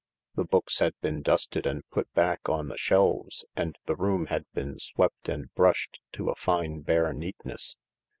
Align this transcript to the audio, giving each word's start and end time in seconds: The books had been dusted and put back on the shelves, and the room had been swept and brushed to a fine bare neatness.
The 0.33 0.45
books 0.45 0.79
had 0.79 0.95
been 1.01 1.21
dusted 1.21 1.67
and 1.67 1.87
put 1.91 2.11
back 2.15 2.49
on 2.49 2.69
the 2.69 2.77
shelves, 2.79 3.45
and 3.55 3.77
the 3.85 3.95
room 3.95 4.25
had 4.25 4.45
been 4.51 4.79
swept 4.79 5.29
and 5.29 5.53
brushed 5.53 6.01
to 6.13 6.31
a 6.31 6.35
fine 6.35 6.79
bare 6.81 7.13
neatness. 7.13 7.77